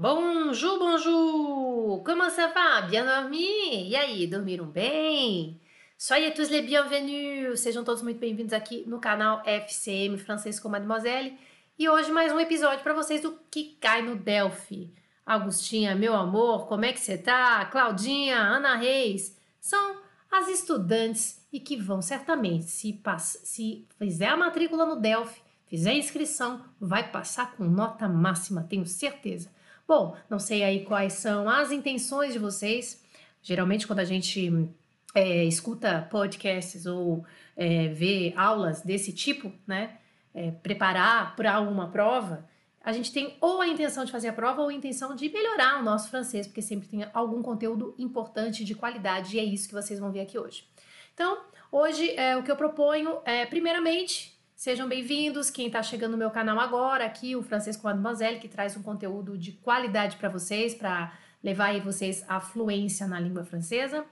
[0.00, 2.02] Bonjour, bonjour!
[2.02, 2.80] Comment ça va?
[2.88, 3.86] Bien dormi?
[3.86, 5.60] E aí, dormiram bem?
[5.98, 7.60] Soyez tous les bienvenus!
[7.60, 11.36] Sejam todos muito bem-vindos aqui no canal FCM Francês com Mademoiselle.
[11.78, 14.90] E hoje mais um episódio para vocês do Que Cai no Delphi.
[15.26, 17.62] Augustinha, meu amor, como é que você tá?
[17.66, 20.00] Claudinha, Ana Reis, são
[20.32, 25.98] as estudantes e que vão certamente, se, se fizer a matrícula no Delphi, fizer a
[25.98, 29.59] inscrição, vai passar com nota máxima, tenho certeza.
[29.90, 33.02] Bom, não sei aí quais são as intenções de vocês.
[33.42, 34.70] Geralmente, quando a gente
[35.12, 37.26] é, escuta podcasts ou
[37.56, 39.98] é, vê aulas desse tipo, né?
[40.32, 42.48] É, preparar para uma prova,
[42.80, 45.80] a gente tem ou a intenção de fazer a prova ou a intenção de melhorar
[45.80, 49.74] o nosso francês, porque sempre tem algum conteúdo importante de qualidade e é isso que
[49.74, 50.68] vocês vão ver aqui hoje.
[51.12, 51.36] Então,
[51.72, 56.30] hoje é, o que eu proponho é, primeiramente, Sejam bem-vindos, quem está chegando no meu
[56.30, 61.18] canal agora, aqui o Francisco Mademoiselle, que traz um conteúdo de qualidade para vocês, para
[61.42, 64.04] levar aí vocês à fluência na língua francesa.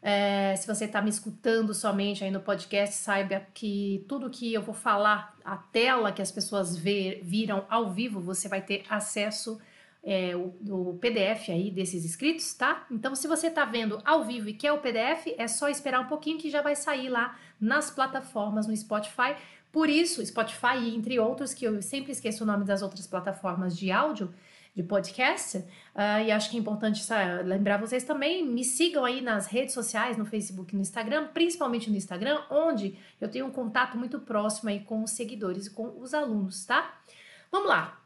[0.00, 4.62] É, se você está me escutando somente aí no podcast, saiba que tudo que eu
[4.62, 9.60] vou falar, a tela que as pessoas ver, viram ao vivo, você vai ter acesso
[10.02, 12.86] é, o, PDF aí desses inscritos, tá?
[12.90, 16.06] Então, se você está vendo ao vivo e quer o PDF, é só esperar um
[16.06, 19.36] pouquinho que já vai sair lá nas plataformas no Spotify
[19.72, 23.90] por isso, Spotify, entre outros, que eu sempre esqueço o nome das outras plataformas de
[23.90, 24.34] áudio,
[24.74, 27.02] de podcast, uh, e acho que é importante
[27.44, 31.96] lembrar vocês também, me sigam aí nas redes sociais, no Facebook no Instagram, principalmente no
[31.96, 36.14] Instagram, onde eu tenho um contato muito próximo aí com os seguidores e com os
[36.14, 37.00] alunos, tá?
[37.50, 37.99] Vamos lá!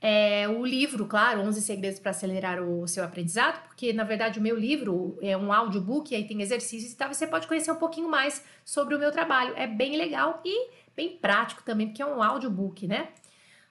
[0.00, 4.42] É, o livro, claro, 11 Segredos para Acelerar o Seu Aprendizado, porque na verdade o
[4.42, 8.08] meu livro é um audiobook, aí tem exercícios e tal, você pode conhecer um pouquinho
[8.08, 9.54] mais sobre o meu trabalho.
[9.56, 13.08] É bem legal e bem prático também, porque é um audiobook, né?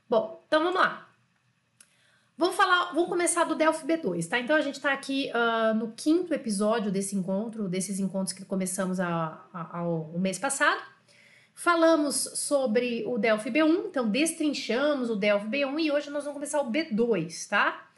[0.09, 1.07] Bom, então vamos lá.
[2.37, 4.39] Vamos falar, vamos começar do Delphi B2, tá?
[4.39, 8.99] Então a gente está aqui uh, no quinto episódio desse encontro, desses encontros que começamos
[8.99, 10.79] a, a, ao, o mês passado.
[11.59, 16.61] Falamos sobre o Delphi B1, então destrinchamos o Delphi B1 e hoje nós vamos começar
[16.61, 17.89] o B2, tá?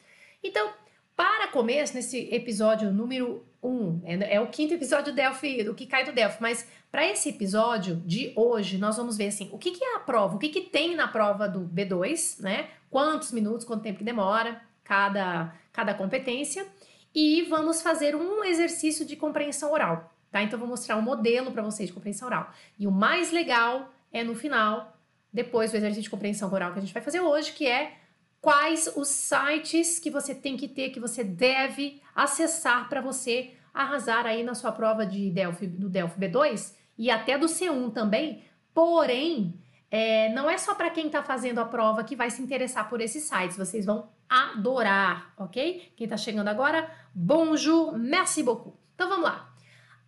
[0.42, 0.72] Então,
[1.14, 5.86] para começo, nesse episódio número 1, é, é o quinto episódio do Delphi, do que
[5.86, 9.72] cai do Delphi, mas para esse episódio de hoje, nós vamos ver assim, o que,
[9.72, 12.70] que é a prova, o que, que tem na prova do B2, né?
[12.90, 16.66] Quantos minutos, quanto tempo que demora cada, cada competência.
[17.14, 20.42] E vamos fazer um exercício de compreensão oral, tá?
[20.42, 22.52] Então, eu vou mostrar um modelo para vocês de compreensão oral.
[22.78, 24.98] E o mais legal é no final,
[25.32, 27.94] depois do exercício de compreensão oral que a gente vai fazer hoje, que é
[28.42, 34.26] quais os sites que você tem que ter, que você deve acessar para você arrasar
[34.26, 38.44] aí na sua prova de Delphi, do Delphi B2 e até do C1 também.
[38.74, 39.60] Porém,
[39.92, 43.02] é, não é só para quem está fazendo a prova que vai se interessar por
[43.02, 43.58] esses sites.
[43.58, 45.92] Vocês vão adorar, ok?
[45.96, 48.78] Quem está chegando agora, bonjour, merci beaucoup.
[48.96, 49.49] Então vamos lá.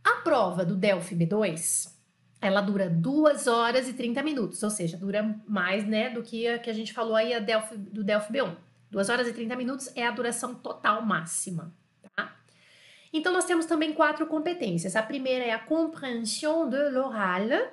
[0.04, 1.92] A prova do Delphi B2,
[2.42, 6.60] ela dura 2 horas e 30 minutos, ou seja, dura mais né, do que a
[6.60, 8.56] que a gente falou aí a Delphi, do Delphi B1.
[8.90, 11.74] 2 horas e 30 minutos é a duração total máxima.
[13.14, 14.96] Então, nós temos também quatro competências.
[14.96, 17.72] A primeira é a comprehension de l'oral.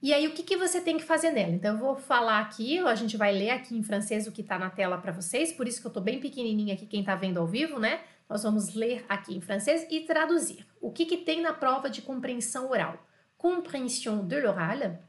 [0.00, 1.52] E aí, o que, que você tem que fazer nela?
[1.52, 4.56] Então, eu vou falar aqui, a gente vai ler aqui em francês o que está
[4.56, 7.38] na tela para vocês, por isso que eu estou bem pequenininha aqui, quem está vendo
[7.38, 8.00] ao vivo, né?
[8.28, 10.64] Nós vamos ler aqui em francês e traduzir.
[10.80, 13.04] O que, que tem na prova de compreensão oral?
[13.36, 15.00] Comprehension de l'oral,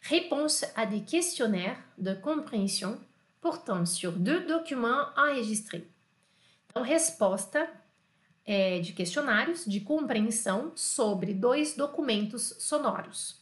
[0.00, 2.98] réponse à des questionnaires de comprehension
[3.40, 5.84] portant sur deux documents enregistrés.
[6.66, 7.68] Então, resposta
[8.46, 13.37] é, de questionários de compreensão sobre dois documentos sonoros.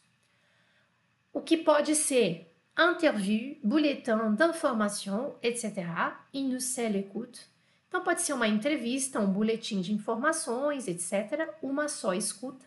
[1.36, 6.16] O que pode ser interview, bulletin d'information, etc.
[6.32, 7.46] Une seule écoute.
[7.86, 11.50] Então, pode ser uma entrevista, um boletim de informações, etc.
[11.60, 12.64] Uma só escuta.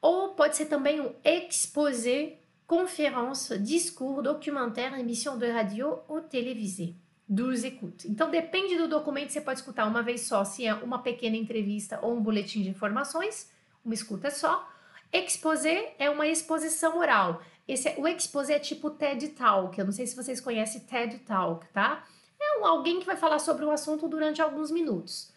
[0.00, 2.38] Ou pode ser também um exposé,
[2.68, 6.94] conférence, discours, documentaire, émission de radio ou télévisée
[7.28, 8.04] dos écoutes.
[8.04, 11.98] Então, depende do documento, você pode escutar uma vez só, se é uma pequena entrevista
[12.00, 13.50] ou um boletim de informações,
[13.84, 14.70] uma escuta só.
[15.12, 17.42] Exposé é uma exposição oral.
[17.66, 21.18] Esse é, o exposé é tipo TED Talk, eu não sei se vocês conhecem TED
[21.20, 22.04] Talk, tá?
[22.40, 25.32] É um, alguém que vai falar sobre o assunto durante alguns minutos,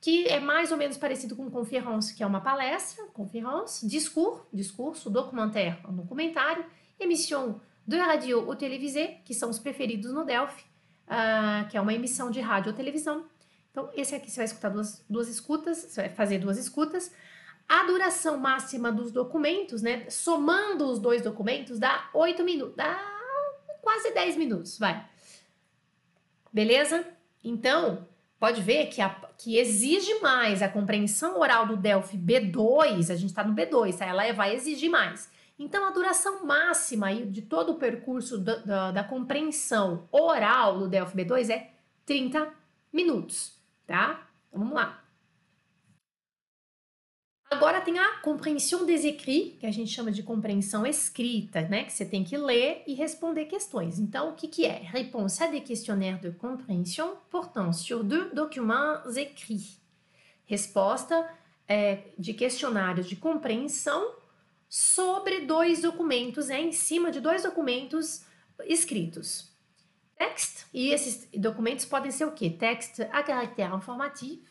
[0.00, 5.08] que é mais ou menos parecido com conférence, que é uma palestra, conférence, discours, discurso,
[5.08, 6.64] documentaire, um documentário,
[6.98, 10.62] émission de radio ou télévisée, que são os preferidos no Delphi,
[11.06, 13.24] uh, que é uma emissão de rádio ou televisão.
[13.70, 17.10] Então, esse aqui você vai escutar duas, duas escutas, você vai fazer duas escutas.
[17.68, 20.08] A duração máxima dos documentos, né?
[20.08, 22.98] Somando os dois documentos, dá 8 minutos, dá
[23.82, 25.06] quase 10 minutos, vai.
[26.50, 27.06] Beleza?
[27.44, 28.06] Então,
[28.40, 33.30] pode ver que, a, que exige mais a compreensão oral do Delphi B2, a gente
[33.30, 34.06] está no B2, tá?
[34.06, 35.30] ela vai exigir mais.
[35.58, 41.16] Então, a duração máxima de todo o percurso da, da, da compreensão oral do Delphi
[41.16, 41.70] B2 é
[42.06, 42.48] 30
[42.92, 44.26] minutos, tá?
[44.48, 45.02] Então, vamos lá.
[47.50, 51.84] Agora tem a compreensão des écrits, que a gente chama de compreensão escrita, né?
[51.84, 53.98] Que você tem que ler e responder questões.
[53.98, 54.82] Então, o que, que é?
[54.84, 59.80] Réponse à des questionnaires de compreensão portant sur deux documents écrits.
[60.44, 61.26] Resposta
[61.66, 64.14] é, de questionários de compreensão
[64.68, 68.24] sobre dois documentos, é, em cima de dois documentos
[68.66, 69.50] escritos.
[70.18, 72.50] Texte, e esses documentos podem ser o quê?
[72.50, 74.42] Texte a caractère informatif,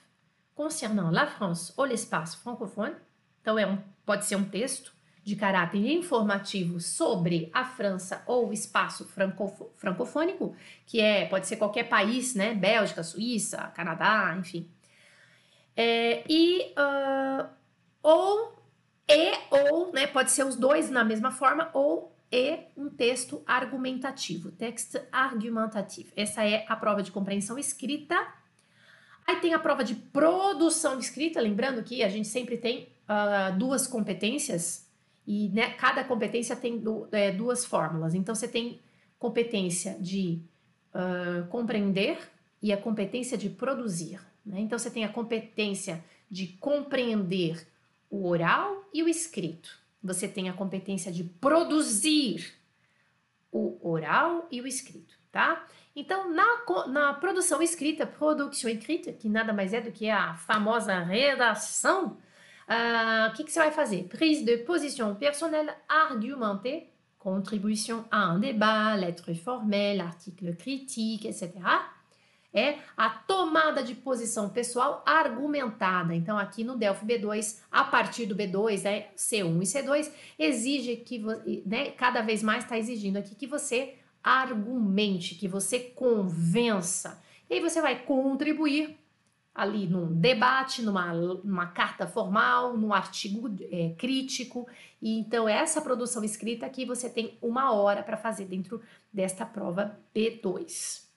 [0.58, 2.96] concernant la France ou l'espace francophone.
[3.42, 4.92] Então, é um, pode ser um texto
[5.24, 10.56] de caráter informativo sobre a França ou o espaço franco, francofônico,
[10.86, 12.54] que é pode ser qualquer país, né?
[12.54, 14.68] Bélgica, Suíça, Canadá, enfim.
[15.76, 17.48] É, e uh,
[18.02, 18.58] ou
[19.08, 20.08] e ou, né?
[20.08, 26.12] Pode ser os dois na mesma forma ou e um texto argumentativo, texto argumentativo.
[26.16, 28.16] Essa é a prova de compreensão escrita
[29.28, 33.58] Aí tem a prova de produção de escrita, lembrando que a gente sempre tem uh,
[33.58, 34.88] duas competências
[35.28, 36.82] e né, cada competência tem
[37.12, 38.16] é, duas fórmulas.
[38.16, 38.80] Então você tem
[39.20, 40.42] competência de
[40.94, 42.18] uh, compreender
[42.62, 44.22] e a competência de produzir.
[44.46, 44.62] Né?
[44.62, 46.02] Então você tem a competência
[46.32, 47.68] de compreender
[48.10, 49.78] o oral e o escrito.
[50.02, 52.54] Você tem a competência de produzir
[53.52, 55.68] o oral e o escrito, tá?
[56.00, 56.46] Então, na,
[56.90, 62.18] na produção escrita, produção escrita, que nada mais é do que a famosa redação,
[62.68, 64.04] ah, o uh, que, que você vai fazer?
[64.04, 71.56] Prise de position personnelle argumentée, contribuição a um débat, lettre formelle, article critique, etc.
[72.54, 76.14] É a tomada de posição pessoal argumentada.
[76.14, 81.24] Então, aqui no Delphi B2, a partir do B2, é C1 e C2, exige que,
[81.66, 83.96] né, cada vez mais está exigindo aqui que você
[84.28, 87.24] argumente, que você convença.
[87.50, 88.98] E aí você vai contribuir
[89.56, 94.68] ali num debate, numa, numa carta formal, num artigo é, crítico.
[95.02, 98.82] E então, essa produção escrita aqui você tem uma hora para fazer dentro
[99.12, 101.08] desta prova B2.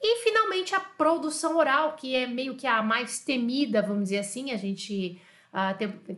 [0.00, 4.50] E finalmente a produção oral, que é meio que a mais temida, vamos dizer assim,
[4.50, 5.20] a gente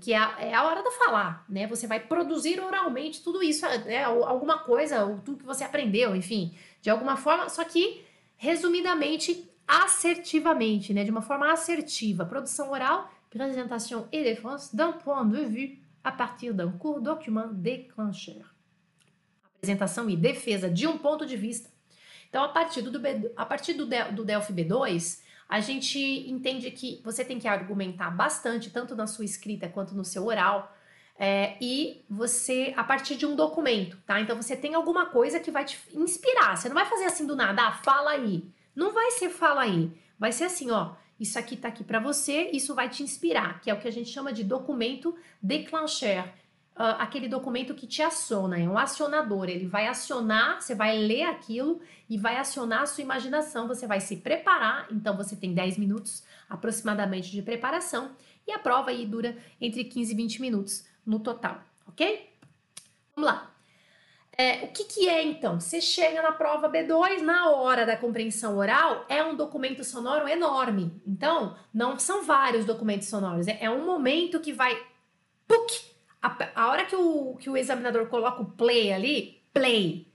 [0.00, 1.66] que é a, é a, hora do falar, né?
[1.66, 4.04] Você vai produzir oralmente tudo isso, né?
[4.04, 8.04] alguma coisa, ou tudo que você aprendeu, enfim, de alguma forma, só que
[8.36, 11.04] resumidamente, assertivamente, né?
[11.04, 12.24] De uma forma assertiva.
[12.24, 18.54] Produção oral, présentation et défense d'un point de vue a partir d'un court document déclencheur.
[19.56, 21.70] Apresentação e defesa de um ponto de vista.
[22.28, 23.00] Então, a partir do,
[23.36, 25.98] a partir do Delphi B2, a gente
[26.30, 30.72] entende que você tem que argumentar bastante, tanto na sua escrita quanto no seu oral,
[31.18, 34.20] é, e você, a partir de um documento, tá?
[34.20, 36.56] Então você tem alguma coisa que vai te inspirar.
[36.56, 38.44] Você não vai fazer assim do nada, ah, fala aí.
[38.76, 39.90] Não vai ser fala aí.
[40.16, 40.92] Vai ser assim, ó.
[41.18, 43.92] Isso aqui tá aqui para você, isso vai te inspirar, que é o que a
[43.92, 46.24] gente chama de documento déclencheur
[46.80, 49.50] uh, aquele documento que te aciona, é um acionador.
[49.50, 53.68] Ele vai acionar, você vai ler aquilo e vai acionar a sua imaginação.
[53.68, 58.12] Você vai se preparar, então você tem 10 minutos aproximadamente de preparação
[58.46, 62.30] e a prova aí dura entre 15 e 20 minutos no total, ok?
[63.14, 63.54] Vamos lá.
[64.32, 65.60] É, o que, que é então?
[65.60, 70.98] Você chega na prova B2, na hora da compreensão oral, é um documento sonoro enorme.
[71.06, 74.74] Então, não são vários documentos sonoros, é, é um momento que vai
[75.46, 75.89] PUC,
[76.22, 80.10] a, a hora que o, que o examinador coloca o play ali, play,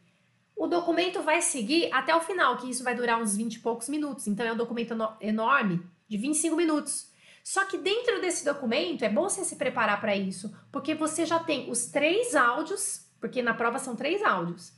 [0.56, 3.90] o documento vai seguir até o final, que isso vai durar uns 20 e poucos
[3.90, 4.28] minutos.
[4.28, 7.12] Então é um documento enorme, de 25 minutos.
[7.44, 11.40] Só que dentro desse documento é bom você se preparar para isso, porque você já
[11.40, 14.74] tem os três áudios, porque na prova são três áudios.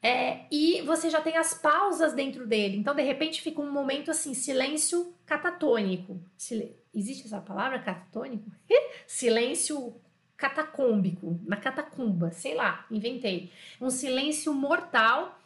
[0.00, 2.76] É, e você já tem as pausas dentro dele.
[2.76, 6.20] Então, de repente, fica um momento assim, silêncio catatônico.
[6.38, 8.50] Sil Existe essa palavra catatônico?
[9.06, 10.00] silêncio
[10.38, 13.52] catacômbico, na catacumba, sei lá, inventei.
[13.80, 15.36] Um silêncio mortal,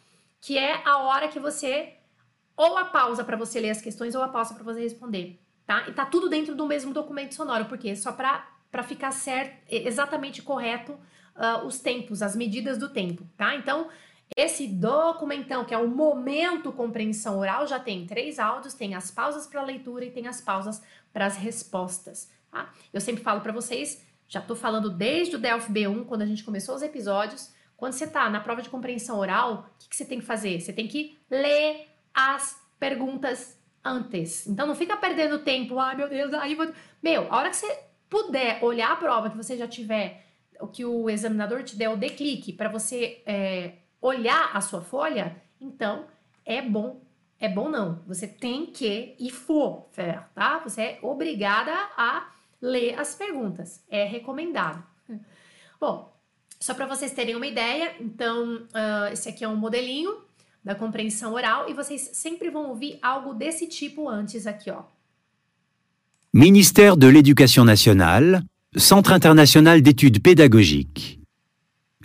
[0.41, 1.95] que é a hora que você
[2.55, 5.89] ou a pausa para você ler as questões ou a pausa para você responder, tá?
[5.89, 10.41] E tá tudo dentro do mesmo documento sonoro, porque só para para ficar certo, exatamente
[10.41, 10.93] correto
[11.37, 13.55] uh, os tempos, as medidas do tempo, tá?
[13.55, 13.89] Então,
[14.35, 19.47] esse documentão, que é o momento compreensão oral, já tem três áudios, tem as pausas
[19.47, 20.83] para leitura e tem as pausas
[21.13, 22.73] para as respostas, tá?
[22.95, 24.03] Eu sempre falo para vocês
[24.33, 27.53] já estou falando desde o Delphi B1, quando a gente começou os episódios.
[27.77, 30.59] Quando você está na prova de compreensão oral, o que, que você tem que fazer?
[30.59, 34.47] Você tem que ler as perguntas antes.
[34.47, 36.67] Então não fica perdendo tempo, ai meu Deus, aí vou...
[37.03, 40.25] Meu, a hora que você puder olhar a prova, que você já tiver,
[40.59, 45.37] o que o examinador te der o declique para você é, olhar a sua folha,
[45.61, 46.07] então
[46.43, 47.03] é bom.
[47.39, 49.91] É bom não, você tem que e for
[50.35, 50.59] tá?
[50.61, 54.83] Você é obrigada a ler as perguntas, é recomendado.
[55.81, 56.13] Bom,
[56.61, 60.17] só para vocês terem uma ideia, então uh, esse aqui é um modelinho
[60.65, 64.85] da compreensão oral e vocês sempre vão ouvir algo desse tipo antes aqui, ó.
[66.33, 68.43] Ministère de l'Éducation nationale,
[68.75, 71.19] Centre international d'études pédagogiques.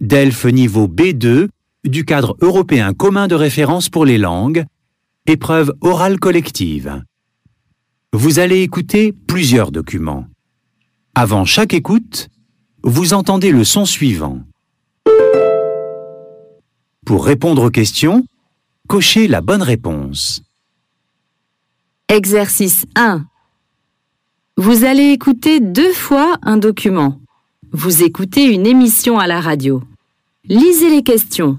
[0.01, 1.47] DELF niveau B2
[1.85, 4.65] du cadre européen commun de référence pour les langues,
[5.25, 7.03] épreuve orale collective.
[8.11, 10.25] Vous allez écouter plusieurs documents.
[11.19, 12.27] Avant chaque écoute,
[12.83, 14.37] vous entendez le son suivant.
[17.07, 18.23] Pour répondre aux questions,
[18.87, 20.43] cochez la bonne réponse.
[22.07, 23.25] Exercice 1.
[24.57, 27.19] Vous allez écouter deux fois un document.
[27.71, 29.81] Vous écoutez une émission à la radio.
[30.43, 31.57] Lisez les questions.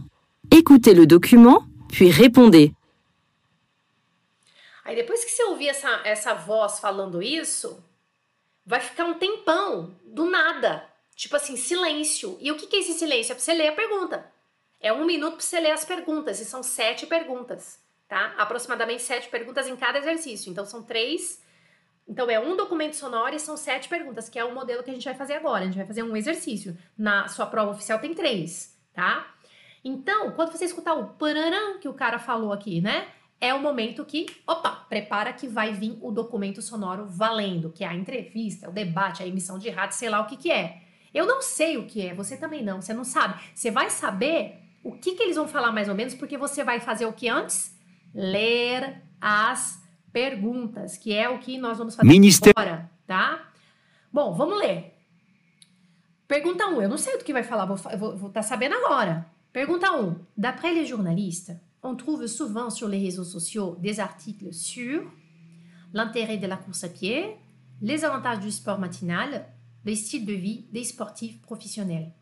[0.52, 2.74] Écoutez le document, puis répondez.
[4.84, 7.76] Aí depois que você ouvir essa, essa voz falando isso,
[8.68, 10.86] vai ficar um tempão do nada.
[11.16, 12.36] Tipo assim, silêncio.
[12.38, 13.32] E o que, é esse silêncio?
[13.32, 14.30] É pra você ler a pergunta.
[14.78, 18.34] É um minuto para você ler as perguntas, e são sete perguntas, tá?
[18.36, 20.52] Aproximadamente sete perguntas em cada exercício.
[20.52, 21.42] Então, são três.
[22.06, 24.94] Então, é um documento sonoro e são sete perguntas, que é o modelo que a
[24.94, 25.62] gente vai fazer agora.
[25.62, 26.76] A gente vai fazer um exercício.
[26.96, 29.34] Na sua prova oficial tem três, tá?
[29.82, 33.08] Então, quando você escutar o pararam que o cara falou aqui, né?
[33.40, 37.86] É o momento que, opa, prepara que vai vir o documento sonoro valendo, que é
[37.86, 40.82] a entrevista, o debate, a emissão de rádio, sei lá o que que é.
[41.14, 43.40] Eu não sei o que é, você também não, você não sabe.
[43.54, 46.80] Você vai saber o que, que eles vão falar mais ou menos, porque você vai
[46.80, 47.76] fazer o que antes?
[48.14, 52.54] Ler as perguntas, que é o que nós vamos fazer Ministério.
[52.56, 53.48] agora, tá?
[54.12, 54.94] Bom, vamos ler.
[56.26, 56.76] Pergunta 1.
[56.76, 59.26] Um, eu não sei do que vai falar, vou estar tá sabendo agora.
[59.52, 60.06] Pergunta 1.
[60.06, 61.56] Um, D'après les journalistes,
[61.88, 65.10] on trouve souvent sur les réseaux sociaux des articles sur
[65.94, 67.34] l'intérêt de la course à pied,
[67.80, 69.48] les avantages du sport matinal,
[69.84, 72.12] le style de vie des sportifs professionnels.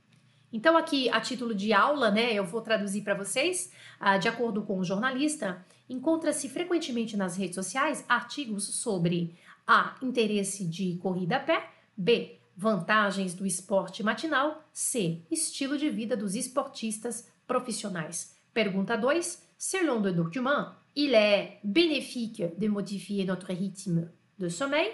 [0.53, 4.63] Então, aqui, a título de aula, né, eu vou traduzir para vocês, ah, de acordo
[4.63, 9.35] com o jornalista, encontra-se frequentemente nas redes sociais artigos sobre
[9.67, 9.97] A.
[10.01, 12.39] Interesse de corrida a pé, B.
[12.57, 15.23] Vantagens do esporte matinal, C.
[15.29, 18.35] Estilo de vida dos esportistas profissionais.
[18.55, 19.46] Pergunta 2.
[19.59, 24.89] Selon le document, il est bénéfique de modifier notre rythme de sommeil,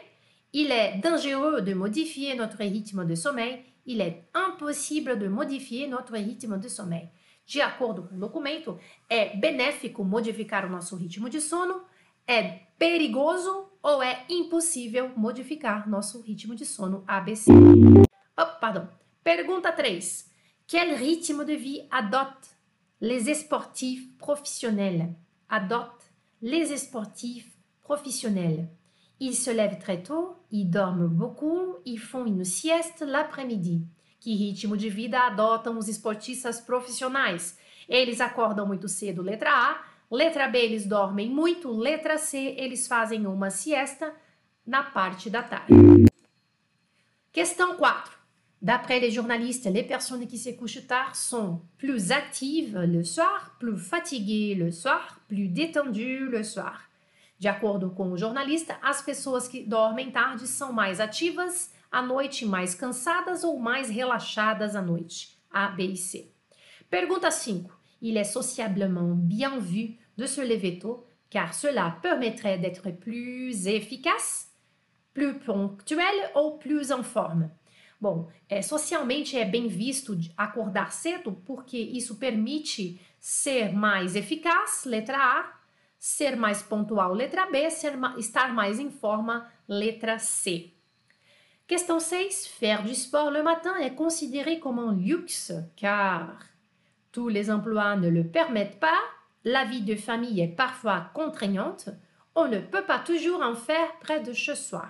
[0.53, 6.15] il est dangereux de modifier notre rythme de sommeil il est impossible de modifier notre
[6.15, 7.09] rythme de sommeil.
[7.47, 8.79] De acordo com o documento,
[9.09, 11.83] é benéfico modificar o nosso ritmo de sono,
[12.27, 17.51] é perigoso ou é impossível modificar nosso ritmo de sono ABC.
[18.39, 18.87] Oh, pardon.
[19.25, 20.31] Pergunta 3.
[20.67, 22.52] Quel rythme de vie adoptent
[23.03, 25.13] les sportifs professionnels?
[25.49, 27.51] Adoptent les sportifs
[27.83, 28.69] professionnels.
[29.19, 33.85] Ils se lèvent très tôt, ils dorment beaucoup, ils font une sieste l'après-midi.
[34.21, 37.59] Que ritmo de vida adotam os esportistas profissionais?
[37.89, 39.83] Eles acordam muito cedo, letra A.
[40.09, 41.73] Letra B, eles dormem muito.
[41.73, 44.15] Letra C, eles fazem uma siesta
[44.65, 45.73] na parte da tarde.
[47.33, 48.22] Question 4.
[48.63, 53.77] D'après les journalistes, les personnes qui se couchent tard sont plus actives le soir, plus
[53.77, 56.89] fatiguées le soir, plus détendues le soir.
[57.41, 62.47] De acordo com o jornalista, as pessoas que dormem tarde são mais ativas à noite,
[62.47, 65.37] mais cansadas ou mais relaxadas à noite.
[65.51, 66.33] A, B e C.
[66.89, 67.67] Pergunta 5.
[68.01, 74.53] Il est sociablement bien vu de se lever tôt, car cela permettrait d'être plus efficace,
[75.13, 77.51] plus ponctuel ou plus en forme?
[78.03, 85.17] Bom, é, socialmente é bem visto acordar cedo porque isso permite ser mais eficaz, letra
[85.17, 85.53] A,
[86.01, 90.73] ser mais pontual, letra B, ser, estar mais em forma, letra C.
[91.69, 92.49] Question 6.
[92.49, 96.41] Faire du sport le matin est considéré comme un luxe car
[97.13, 98.99] tous les emplois ne le permettent pas,
[99.45, 101.89] la vie de famille est parfois contraignante,
[102.35, 104.89] on ne peut pas toujours en faire près de chez soi.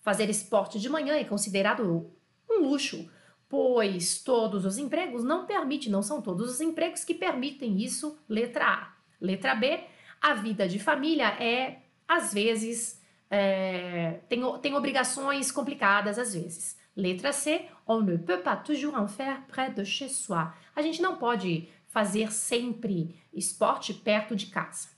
[0.00, 2.10] Fazer esporte de manhã é considerado
[2.58, 3.10] um luxo,
[3.48, 8.66] pois todos os empregos não permitem, não são todos os empregos que permitem isso, letra
[8.66, 8.92] A.
[9.20, 9.80] Letra B,
[10.20, 16.78] a vida de família é, às vezes, é, tem, tem obrigações complicadas, às vezes.
[16.96, 20.52] Letra C, on ne peut pas toujours en faire près de chez soi.
[20.76, 24.88] A gente não pode fazer sempre esporte perto de casa.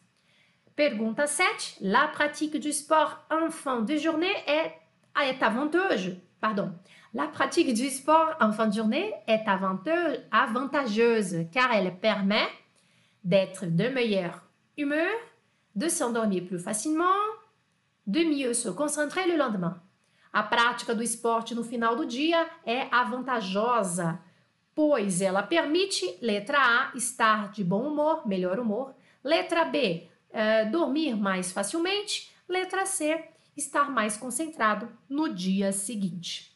[0.74, 1.78] Pergunta 7.
[1.80, 4.72] La pratique du sport en fin de journée est,
[5.22, 6.16] est avantageuse.
[6.40, 6.72] Pardon.
[7.16, 9.44] La pratique du sport en fin de journée est
[10.32, 12.48] avantageuse car elle permet
[13.22, 14.42] d'être de meilleure
[14.76, 15.14] humeur,
[15.76, 17.22] de s'endormir plus facilement,
[18.08, 19.80] de mieux se concentrer le lendemain.
[20.32, 24.18] A prática do esporte no final do dia é avantajosa,
[24.74, 28.92] pois ela permite, letra A, estar de bom humor, melhor humor,
[29.22, 33.24] letra B, uh, dormir mais facilmente, letra C,
[33.56, 36.53] estar mais concentrado no dia seguinte.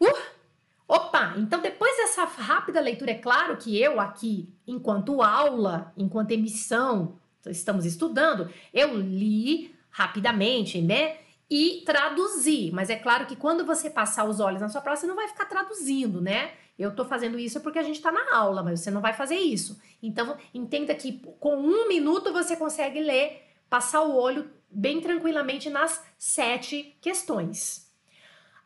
[0.00, 0.38] Uh!
[0.86, 1.34] Opa!
[1.36, 7.84] Então, depois dessa rápida leitura, é claro que eu aqui, enquanto aula, enquanto emissão, estamos
[7.84, 11.18] estudando, eu li rapidamente, né?
[11.50, 12.72] e traduzir.
[12.72, 15.28] Mas é claro que quando você passar os olhos na sua prova, você não vai
[15.28, 16.52] ficar traduzindo, né?
[16.78, 19.36] Eu tô fazendo isso porque a gente tá na aula, mas você não vai fazer
[19.36, 19.80] isso.
[20.02, 26.04] Então, entenda que com um minuto você consegue ler, passar o olho bem tranquilamente nas
[26.16, 27.87] sete questões.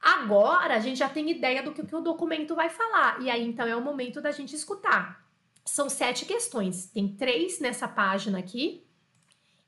[0.02, 3.22] Agora a gente já tem ideia do que, que o documento vai falar.
[3.22, 5.24] E aí, então, é o momento da gente escutar.
[5.64, 6.86] São sete questões.
[6.86, 8.84] Tem três nessa página aqui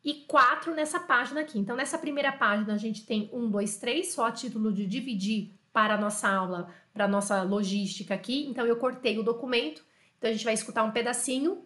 [0.05, 1.57] e quatro nessa página aqui.
[1.57, 5.53] Então, nessa primeira página, a gente tem um, dois, três, só a título de dividir
[5.73, 8.45] para a nossa aula, para a nossa logística aqui.
[8.47, 9.85] Então, eu cortei o documento.
[10.19, 11.65] Então, a gente vai escutar um pedacinho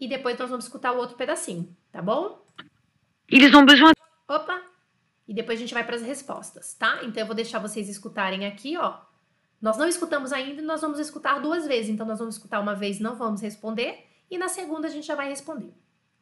[0.00, 2.42] e depois nós vamos escutar o outro pedacinho, tá bom?
[3.28, 3.92] Eles ont besoin.
[4.26, 4.75] Opa!
[5.26, 7.00] E depois a gente vai para as respostas, tá?
[7.02, 8.98] Então, eu vou deixar vocês escutarem aqui, ó.
[9.60, 11.90] Nós não escutamos ainda e nós vamos escutar duas vezes.
[11.90, 14.06] Então, nós vamos escutar uma vez, não vamos responder.
[14.30, 15.72] E na segunda, a gente já vai responder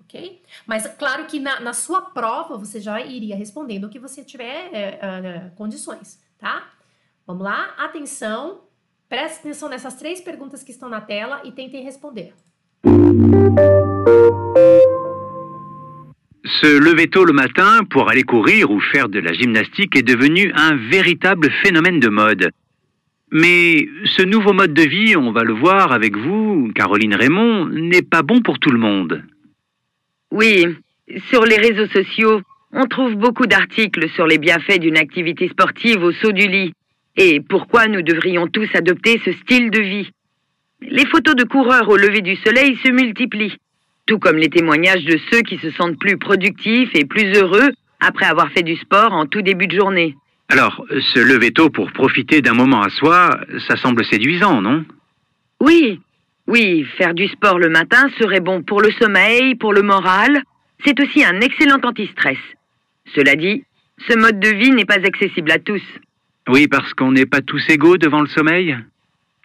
[0.05, 0.43] ok?
[0.67, 4.71] Mas claro que na, na sua prova você já iria respondendo o que você tiver
[4.73, 6.71] é, é, condições, tá?
[7.27, 8.61] Vamos lá, atenção,
[9.09, 12.35] preste atenção nessas três perguntas que estão na tela e tentem responder.
[16.45, 20.53] Se lever tôt le matin pour aller courir ou faire de la gymnastique est devenu
[20.55, 22.51] un véritable phénomène de mode.
[23.33, 28.03] Mais ce nouveau mode de vie, on va le voir avec vous, Caroline Raymond, n'est
[28.03, 29.25] pas bon pour tout le monde.
[30.31, 30.67] Oui,
[31.31, 36.13] sur les réseaux sociaux, on trouve beaucoup d'articles sur les bienfaits d'une activité sportive au
[36.13, 36.75] saut du lit
[37.17, 40.11] et pourquoi nous devrions tous adopter ce style de vie?
[40.83, 43.57] Les photos de coureurs au lever du soleil se multiplient,
[44.07, 48.27] tout comme les témoignages de ceux qui se sentent plus productifs et plus heureux après
[48.27, 50.15] avoir fait du sport en tout début de journée.
[50.51, 53.31] Alors, se lever tôt pour profiter d'un moment à soi,
[53.67, 54.85] ça semble séduisant, non?
[55.61, 56.01] Oui,
[56.47, 60.43] oui, faire du sport le matin serait bon pour le sommeil, pour le moral.
[60.85, 62.39] C'est aussi un excellent anti-stress.
[63.15, 63.65] Cela dit,
[64.07, 65.83] ce mode de vie n'est pas accessible à tous.
[66.49, 68.77] Oui, parce qu'on n'est pas tous égaux devant le sommeil?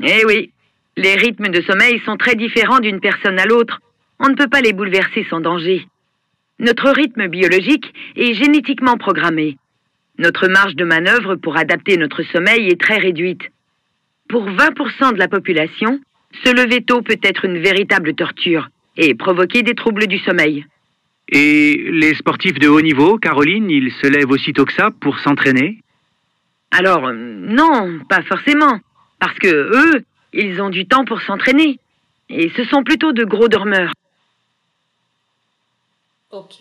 [0.03, 0.51] Eh oui,
[0.97, 3.79] les rythmes de sommeil sont très différents d'une personne à l'autre.
[4.19, 5.87] On ne peut pas les bouleverser sans danger.
[6.59, 9.57] Notre rythme biologique est génétiquement programmé.
[10.17, 13.41] Notre marge de manœuvre pour adapter notre sommeil est très réduite.
[14.27, 15.99] Pour 20% de la population,
[16.43, 20.65] se lever tôt peut être une véritable torture et provoquer des troubles du sommeil.
[21.29, 25.79] Et les sportifs de haut niveau, Caroline, ils se lèvent aussitôt que ça pour s'entraîner?
[26.71, 28.79] Alors, euh, non, pas forcément.
[29.19, 30.03] Parce que eux,
[30.33, 31.79] ils ont du temps pour s'entraîner.
[32.29, 33.93] Et ce sont plutôt de gros dormeurs.
[36.31, 36.57] Ok.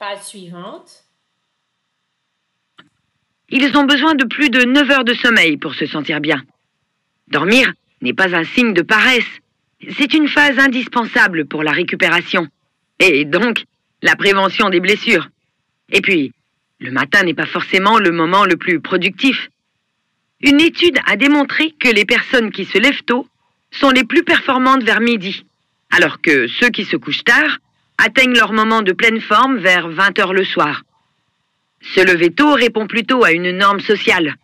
[0.00, 1.04] Page suivante.
[3.50, 6.42] Ils ont besoin de plus de 9 heures de sommeil pour se sentir bien.
[7.28, 9.28] Dormir, n'est pas un signe de paresse.
[9.96, 12.48] C'est une phase indispensable pour la récupération.
[12.98, 13.62] Et donc,
[14.02, 15.28] la prévention des blessures.
[15.92, 16.32] Et puis,
[16.80, 19.50] le matin n'est pas forcément le moment le plus productif.
[20.40, 23.28] Une étude a démontré que les personnes qui se lèvent tôt
[23.70, 25.46] sont les plus performantes vers midi,
[25.90, 27.58] alors que ceux qui se couchent tard
[27.98, 30.82] atteignent leur moment de pleine forme vers 20 heures le soir.
[31.82, 34.36] Se lever tôt répond plutôt à une norme sociale.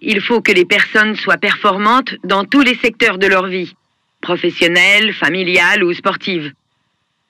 [0.00, 3.74] Il faut que les personnes soient performantes dans tous les secteurs de leur vie,
[4.20, 6.52] professionnelle, familiale ou sportive.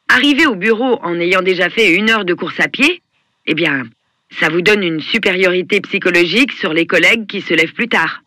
[0.08, 3.02] Arriver au bureau en ayant déjà fait une heure de course à pied,
[3.46, 3.84] eh bien,
[4.38, 8.22] ça vous donne une supériorité psychologique sur les collègues qui se lèvent plus tard.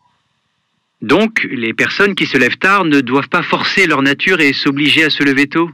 [1.00, 5.04] Donc, les personnes qui se lèvent tard ne doivent pas forcer leur nature et s'obliger
[5.04, 5.70] à se lever tôt?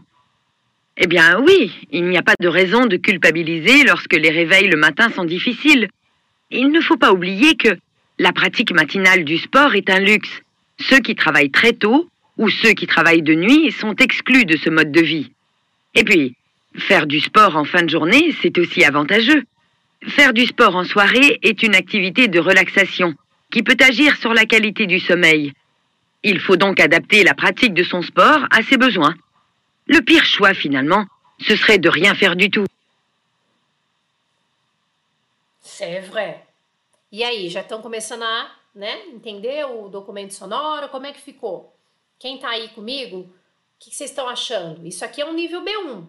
[0.97, 4.77] Eh bien oui, il n'y a pas de raison de culpabiliser lorsque les réveils le
[4.77, 5.89] matin sont difficiles.
[6.51, 7.77] Il ne faut pas oublier que
[8.19, 10.43] la pratique matinale du sport est un luxe.
[10.79, 14.71] Ceux qui travaillent très tôt ou ceux qui travaillent de nuit sont exclus de ce
[14.71, 15.31] mode de vie.
[15.95, 16.37] Et puis,
[16.77, 19.45] faire du sport en fin de journée, c'est aussi avantageux.
[20.09, 23.15] Faire du sport en soirée est une activité de relaxation
[23.51, 25.53] qui peut agir sur la qualité du sommeil.
[26.23, 29.15] Il faut donc adapter la pratique de son sport à ses besoins.
[29.93, 31.05] Le pire choix finalement
[31.41, 32.67] ce serait de rien faire du tout.
[35.61, 36.47] C'est vrai.
[37.11, 40.89] E aí, já estão começando a né, entender o documento sonoro?
[40.91, 41.75] Como é que ficou?
[42.21, 43.33] Quem tá aí comigo, o
[43.81, 44.87] que vocês estão achando?
[44.87, 46.07] Isso aqui é um nível B1,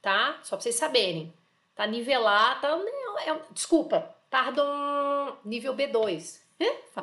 [0.00, 0.38] tá?
[0.44, 1.32] Só para vocês saberem.
[1.74, 2.78] Tá nivelado, tá,
[3.26, 6.40] é, desculpa, pardon, nível B2.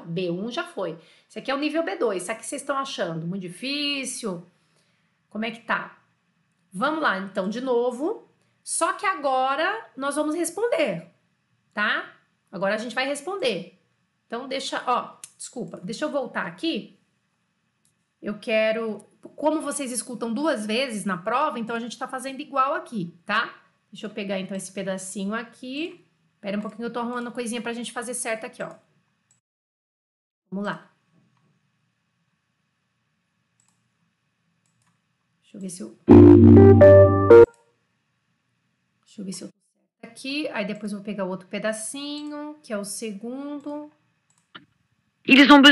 [0.08, 0.98] B1 já foi.
[1.28, 2.18] Isso aqui é o nível B2.
[2.18, 4.42] Isso aqui vocês estão achando muito difícil?
[5.30, 6.02] Como é que tá?
[6.72, 8.28] Vamos lá, então, de novo.
[8.64, 11.08] Só que agora nós vamos responder,
[11.74, 12.14] tá?
[12.52, 13.82] Agora a gente vai responder.
[14.28, 17.00] Então, deixa, ó, desculpa, deixa eu voltar aqui.
[18.22, 22.74] Eu quero, como vocês escutam duas vezes na prova, então a gente tá fazendo igual
[22.74, 23.56] aqui, tá?
[23.92, 26.06] Deixa eu pegar então esse pedacinho aqui.
[26.36, 28.76] Espera um pouquinho, eu tô arrumando coisinha pra gente fazer certo aqui, ó.
[30.52, 30.89] Vamos lá.
[35.50, 35.98] Deixa eu ver se eu.
[39.04, 40.48] Deixa eu ver se eu tô certo aqui.
[40.50, 43.90] Aí depois eu vou pegar outro pedacinho, que é o segundo.
[45.26, 45.64] Besoin.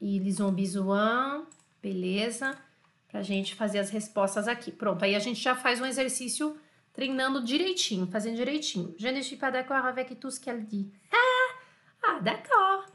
[0.00, 1.46] Ils ont besoin.
[1.80, 2.58] Beleza.
[3.06, 4.72] Pra gente fazer as respostas aqui.
[4.72, 6.56] Pronto, aí a gente já faz um exercício
[6.92, 8.96] treinando direitinho, fazendo direitinho.
[8.98, 10.90] Je ne suis pas d'accord avec tout ce qu'elle dit.
[11.12, 11.54] Ah,
[12.02, 12.90] ah d'accord.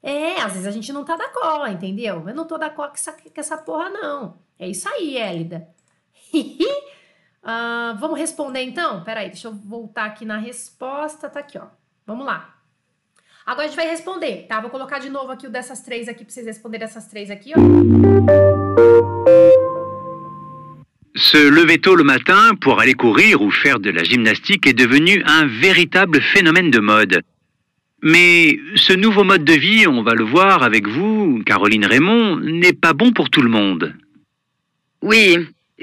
[0.00, 2.28] É, às vezes a gente não tá d'accord, entendeu?
[2.28, 4.38] Eu não tô d'accord com essa, com essa porra, não.
[4.56, 5.79] É isso aí, Élida.
[6.34, 9.02] Uh, vamos responder então?
[9.04, 11.28] Peraí, deixa eu voltar aqui na resposta.
[11.28, 11.66] Tá aqui, ó.
[12.06, 12.54] Vamos lá.
[13.46, 14.60] Agora a gente vai responder, tá?
[14.60, 17.52] Vou colocar de novo aqui o dessas três aqui pra vocês responderem essas três aqui,
[17.56, 17.60] ó.
[21.16, 25.22] Se lever tôt le matin pour aller courir ou faire de la gymnastique est devenu
[25.26, 27.22] un véritable phénomène de mode.
[28.02, 32.72] Mais ce nouveau mode de vie, on va le voir avec vous, Caroline Raymond, n'est
[32.72, 33.94] pas bon pour tout le monde.
[35.02, 35.36] Oui,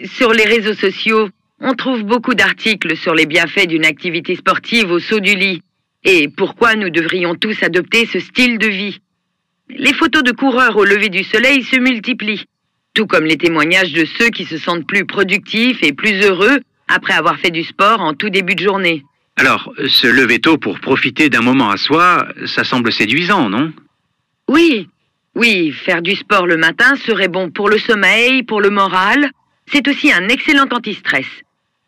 [0.06, 1.30] sur les réseaux sociaux,
[1.60, 5.62] on trouve beaucoup d'articles sur les bienfaits d'une activité sportive au saut du lit
[6.04, 9.02] et pourquoi nous devrions tous adopter ce style de vie?
[9.70, 12.46] Les photos de coureurs au lever du soleil se multiplient,
[12.94, 17.14] tout comme les témoignages de ceux qui se sentent plus productifs et plus heureux après
[17.14, 19.04] avoir fait du sport en tout début de journée.
[19.36, 23.74] Alors, se lever tôt pour profiter d'un moment à soi, ça semble séduisant, non?
[24.48, 24.88] Oui,
[25.36, 29.30] oui, faire du sport le matin serait bon pour le sommeil, pour le moral.
[29.72, 31.28] C'est aussi un excellent anti-stress.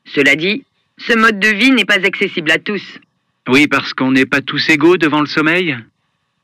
[0.06, 0.64] Cela dit,
[0.98, 3.00] ce mode de vie n'est pas accessible à tous.
[3.48, 5.78] Oui, parce qu'on n'est pas tous égaux devant le sommeil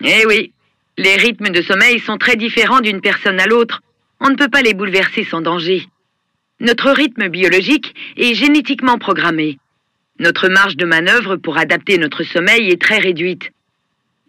[0.03, 0.53] Eh oui,
[0.97, 3.81] les rythmes de sommeil sont très différents d'une personne à l'autre.
[4.21, 5.87] On ne peut pas les bouleverser sans danger.
[6.61, 9.59] Notre rythme biologique est génétiquement programmé.
[10.19, 13.51] Notre marge de manœuvre pour adapter notre sommeil est très réduite.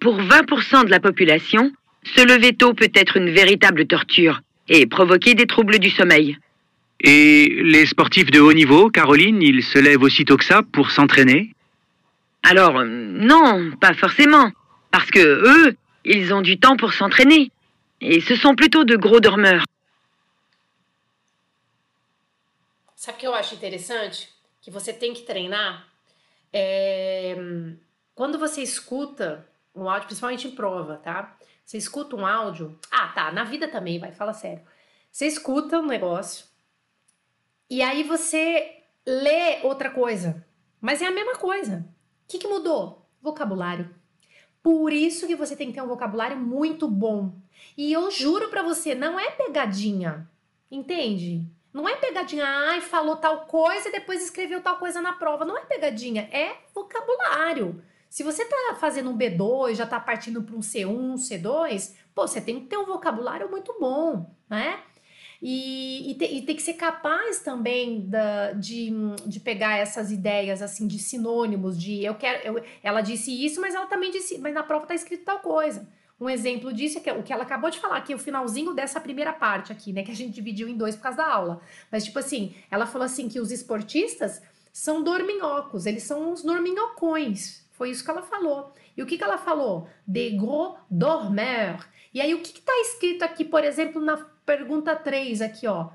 [0.00, 1.70] Pour 20% de la population,
[2.02, 6.36] se lever tôt peut être une véritable torture et provoquer des troubles du sommeil.
[7.00, 11.54] Et les sportifs de haut niveau, Caroline, ils se lèvent aussitôt que ça pour s'entraîner?
[12.42, 14.50] Alors, non, pas forcément.
[14.90, 17.50] Parce que eux, ils ont du temps pour s'entraîner.
[18.00, 19.64] Et ce sont plutôt de gros dormeurs.
[22.94, 24.28] Sabe o que eu acho interessante?
[24.62, 25.86] Que você tem que treinar.
[26.52, 27.36] É...
[28.14, 31.36] Quando você escuta um áudio, principalmente em prova, tá?
[31.64, 32.78] Você escuta um áudio.
[32.90, 33.30] Ah, tá.
[33.32, 34.62] Na vida também, vai, fala sério.
[35.12, 36.46] Você escuta um negócio.
[37.68, 40.44] E aí você lê outra coisa.
[40.80, 41.86] Mas é a mesma coisa.
[42.24, 43.06] O que, que mudou?
[43.20, 43.94] Vocabulário.
[44.62, 47.32] Por isso que você tem que ter um vocabulário muito bom.
[47.76, 50.28] E eu juro para você, não é pegadinha.
[50.70, 51.44] Entende?
[51.72, 55.44] Não é pegadinha, ai, falou tal coisa e depois escreveu tal coisa na prova.
[55.44, 57.82] Não é pegadinha, é vocabulário.
[58.08, 62.26] Se você tá fazendo um B2, já tá partindo para um C1, um C2, pô,
[62.26, 64.80] você tem que ter um vocabulário muito bom, né?
[65.40, 68.90] E, e, te, e tem que ser capaz também da, de,
[69.26, 72.46] de pegar essas ideias assim de sinônimos, de eu quero.
[72.46, 75.86] Eu, ela disse isso, mas ela também disse, mas na prova tá escrito tal coisa.
[76.18, 78.98] Um exemplo disso é que, o que ela acabou de falar aqui, o finalzinho dessa
[78.98, 80.02] primeira parte aqui, né?
[80.02, 81.60] Que a gente dividiu em dois por causa da aula.
[81.92, 84.40] Mas, tipo assim, ela falou assim que os esportistas
[84.72, 87.66] são dorminhocos, eles são uns dorminhocões.
[87.72, 88.72] Foi isso que ela falou.
[88.96, 89.86] E o que, que ela falou?
[90.06, 91.84] De gros dormeurs.
[92.14, 95.90] E aí, o que está escrito aqui, por exemplo, na pergunta 3, aqui, ó?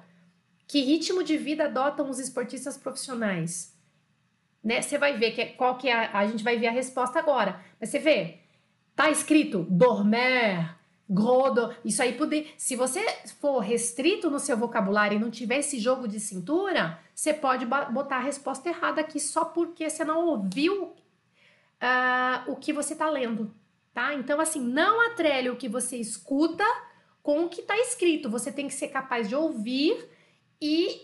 [0.67, 3.75] Que ritmo de vida adotam os esportistas profissionais?
[4.63, 4.81] Né?
[4.81, 7.17] Você vai ver que, é, qual que é a, a gente vai ver a resposta
[7.17, 7.59] agora.
[7.79, 8.41] Mas você vê,
[8.95, 10.75] Tá escrito dormir,
[11.09, 12.53] grodo, isso aí poder.
[12.57, 13.03] Se você
[13.39, 18.17] for restrito no seu vocabulário e não tiver esse jogo de cintura, você pode botar
[18.17, 20.93] a resposta errada aqui só porque você não ouviu uh,
[22.51, 23.53] o que você tá lendo,
[23.93, 24.13] tá?
[24.13, 26.65] Então, assim, não atrele o que você escuta
[27.21, 28.29] com o que tá escrito.
[28.29, 30.10] Você tem que ser capaz de ouvir
[30.62, 31.01] e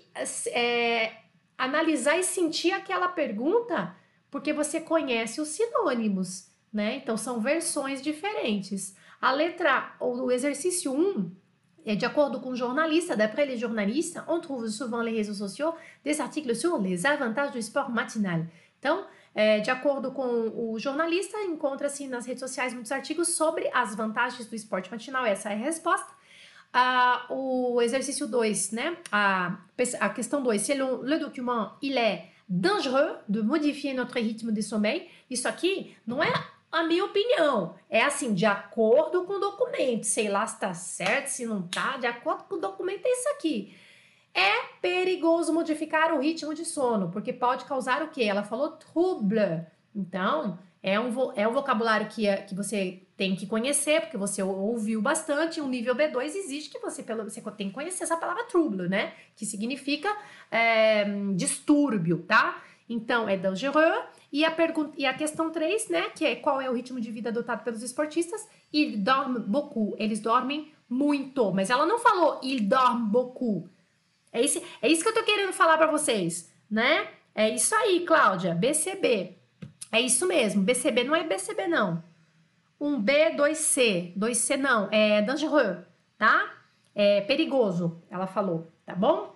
[0.47, 1.13] é,
[1.57, 3.95] analisar e sentir aquela pergunta
[4.29, 6.97] porque você conhece os sinônimos, né?
[6.97, 8.95] Então são versões diferentes.
[9.21, 11.31] A letra ou o exercício 1
[11.85, 15.73] é de acordo com o jornalista, d'après les journalistes, on trouve souvent les réseaux sociaux
[16.03, 18.45] des articles sur les avantages do sport matinal.
[18.77, 23.93] Então, é, de acordo com o jornalista, encontra-se nas redes sociais muitos artigos sobre as
[23.93, 25.27] vantagens do esporte matinal.
[25.27, 26.11] Essa é a resposta.
[26.73, 28.97] Ah, o exercício 2, né?
[29.11, 29.59] A,
[29.99, 35.07] a questão 2, selon le document, il est dangereux de modifier notre rythme de sommeil.
[35.29, 36.33] Isso aqui não é
[36.71, 37.75] a minha opinião.
[37.91, 40.05] É assim, de acordo com o documento.
[40.05, 41.97] Sei lá se tá certo, se não tá.
[41.97, 43.77] De acordo com o documento, é isso aqui.
[44.37, 48.23] É perigoso modificar o ritmo de sono, porque pode causar o quê?
[48.23, 49.65] Ela falou trouble.
[49.95, 55.01] Então, é um, é um vocabulário que, que você tem que conhecer, porque você ouviu
[55.01, 55.59] bastante.
[55.59, 59.13] Um nível B2 existe que você, pelo, você tem que conhecer essa palavra trouble, né?
[59.35, 60.15] Que significa
[60.51, 62.61] é, distúrbio, tá?
[62.87, 64.03] Então, é dangereux.
[64.31, 66.09] E a, pergunta, e a questão 3, né?
[66.15, 68.47] Que é qual é o ritmo de vida adotado pelos esportistas?
[68.71, 69.95] Il dorme beaucoup.
[69.97, 71.51] Eles dormem muito.
[71.51, 73.67] Mas ela não falou il dorme beaucoup.
[74.37, 77.07] É isso, é isso que eu tô querendo falar para vocês, né?
[77.33, 78.53] É isso aí, Cláudia.
[78.53, 79.35] BCB.
[79.91, 80.61] É isso mesmo.
[80.61, 82.03] BCB não é BCB, não.
[82.79, 84.15] Um B, 2C.
[84.15, 84.89] 2C não.
[84.91, 85.79] É dangereux,
[86.19, 86.53] tá?
[86.93, 89.35] É perigoso, ela falou, tá bom?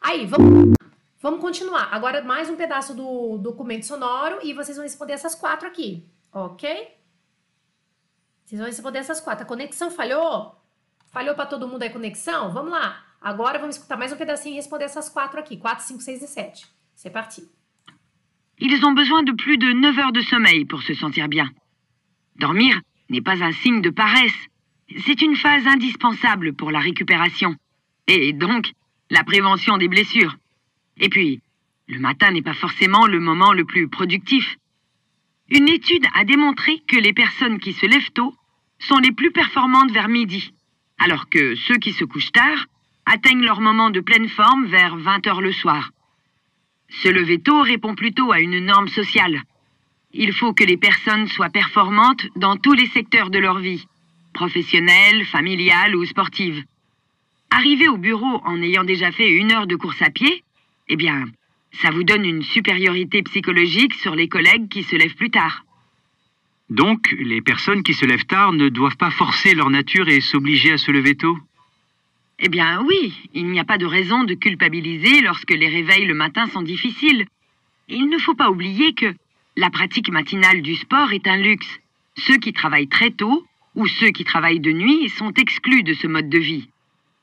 [0.00, 0.74] Aí, vamos,
[1.20, 1.88] vamos continuar.
[1.92, 6.94] Agora, mais um pedaço do documento sonoro e vocês vão responder essas quatro aqui, ok?
[8.44, 9.44] Vocês vão responder essas quatro.
[9.44, 10.56] A conexão falhou?
[11.08, 12.50] Falhou para todo mundo a conexão?
[12.50, 13.07] Vamos lá.
[13.20, 15.56] Agora vamos escutar mais um pedacinho e responder essas quatro aqui.
[15.56, 16.66] 4, 5, 6 e 7.
[16.94, 17.42] C'est parti.
[18.60, 21.50] Ils ont besoin de plus de 9 heures de sommeil pour se sentir bien.
[22.36, 24.48] Dormir n'est pas un signe de paresse.
[25.04, 27.54] C'est une phase indispensable pour la récupération.
[28.06, 28.70] Et donc,
[29.10, 30.36] la prévention des blessures.
[30.96, 31.40] Et puis,
[31.88, 34.56] le matin n'est pas forcément le moment le plus productif.
[35.50, 38.34] Une étude a démontré que les personnes qui se lèvent tôt
[38.78, 40.52] sont les plus performantes vers midi,
[40.98, 42.66] alors que ceux qui se couchent tard
[43.10, 45.90] atteignent leur moment de pleine forme vers 20 heures le soir.
[47.02, 49.42] Se lever tôt répond plutôt à une norme sociale.
[50.12, 53.86] Il faut que les personnes soient performantes dans tous les secteurs de leur vie,
[54.32, 56.62] professionnelle, familiale ou sportive.
[57.50, 60.44] Arriver au bureau en ayant déjà fait une heure de course à pied,
[60.88, 61.26] eh bien,
[61.80, 65.64] ça vous donne une supériorité psychologique sur les collègues qui se lèvent plus tard.
[66.68, 70.72] Donc, les personnes qui se lèvent tard ne doivent pas forcer leur nature et s'obliger
[70.72, 71.38] à se lever tôt?
[72.40, 76.14] Eh bien oui, il n'y a pas de raison de culpabiliser lorsque les réveils le
[76.14, 77.26] matin sont difficiles.
[77.88, 79.12] Il ne faut pas oublier que
[79.56, 81.80] la pratique matinale du sport est un luxe.
[82.16, 86.06] Ceux qui travaillent très tôt ou ceux qui travaillent de nuit sont exclus de ce
[86.06, 86.68] mode de vie.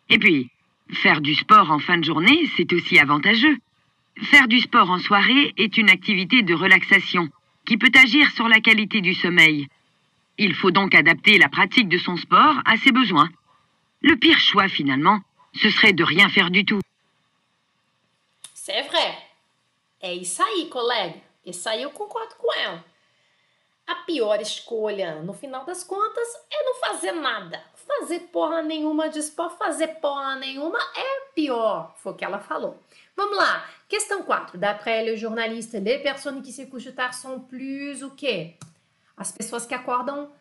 [0.10, 0.50] Et puis,
[0.92, 3.58] faire du sport en fin de journée, c'est aussi avantageux.
[4.24, 7.30] Faire du sport en soirée est une activité de relaxation
[7.66, 9.68] qui peut agir sur la qualité du sommeil.
[10.38, 13.30] Il faut donc adapter la pratique de son sport à ses besoins.
[14.08, 15.20] Le pire choix finalement,
[15.56, 16.80] ce serait de rien faire du tout.
[18.54, 19.18] C'est vrai.
[20.00, 21.20] É isso aí, colega.
[21.44, 22.86] Isso aí eu concordo com ela.
[23.88, 27.64] A pior escolha, no final das contas, é não fazer nada.
[27.74, 31.96] Fazer porra nenhuma de esporte, fazer porra nenhuma é pior.
[31.98, 32.80] Foi o que ela falou.
[33.16, 33.68] Vamos lá.
[33.90, 34.60] Questão 4.
[34.60, 38.56] D'après le journaliste, les personnes qui se couchent tard sont plus o quê?
[39.18, 40.32] As pessoas que acordam,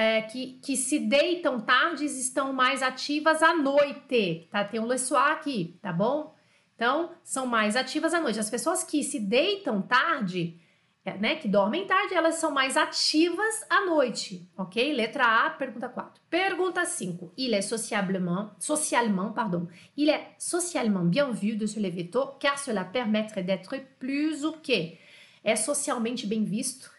[0.00, 4.48] é, que, que se deitam tardes estão mais ativas à noite.
[4.50, 4.64] Tá?
[4.64, 6.34] Tem um le soir aqui, tá bom?
[6.74, 8.40] Então, são mais ativas à noite.
[8.40, 10.58] As pessoas que se deitam tarde,
[11.04, 14.90] é, né, que dormem tarde, elas são mais ativas à noite, ok?
[14.94, 16.22] Letra A, pergunta 4.
[16.30, 17.32] Pergunta 5.
[17.36, 22.58] Il est socialement, socialement, pardon, il est socialement bien vu de se lever tôt, car
[22.58, 24.98] cela permettrait d'être plus o quê?
[25.44, 26.90] É socialmente bem visto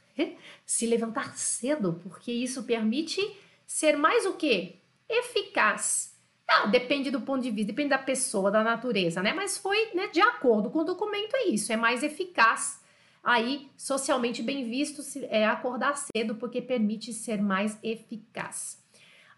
[0.66, 3.22] se levantar cedo, porque isso permite
[3.66, 4.76] ser mais o quê?
[5.10, 6.18] Eficaz.
[6.48, 9.34] Ah, depende do ponto de vista, depende da pessoa, da natureza, né?
[9.34, 12.82] Mas foi, né, de acordo com o documento, é isso, é mais eficaz.
[13.24, 18.84] Aí, socialmente bem visto é acordar cedo, porque permite ser mais eficaz.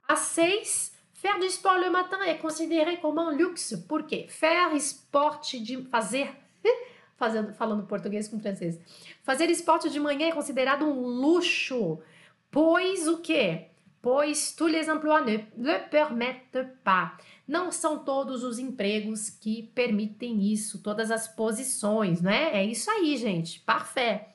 [0.08, 3.78] A 6, faire du sport le matin é considéré como um luxe.
[3.88, 4.28] Por quê?
[4.30, 6.34] Faire esporte de fazer,
[7.16, 8.80] fazendo, falando português com francês.
[9.24, 12.00] Fazer esporte de manhã é considerado um luxo,
[12.52, 13.70] pois o quê?
[14.04, 17.14] pois tous les emplois ne le permettent pas.
[17.48, 22.52] Não são todos os empregos que permitem isso, todas as posições, né?
[22.54, 23.62] É isso aí, gente.
[23.62, 24.26] Parfait.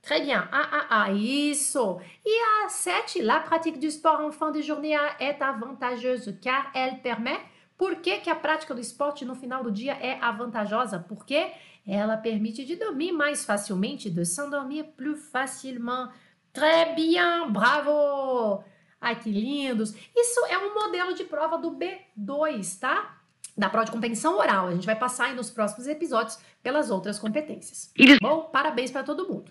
[0.00, 0.38] Très bien.
[0.50, 2.00] Ah, ah, ah, isso.
[2.24, 7.00] E a 7, la pratique du sport en fin de journée est avantageuse car elle
[7.02, 7.38] permet
[7.78, 10.98] Por que, que a prática do esporte no final do dia é avantajosa?
[10.98, 11.52] Porque
[11.88, 16.10] ela permite de dormir mais facilmente, de s'endormir plus facilement.
[16.52, 18.62] Très bien, bravo!
[19.00, 19.94] Ai, que lindos!
[20.14, 23.18] Isso é um modelo de prova do B2, tá?
[23.56, 24.68] Da prova de compreensão oral.
[24.68, 27.90] A gente vai passar aí nos próximos episódios pelas outras competências.
[28.20, 29.50] Bom, parabéns para todo mundo.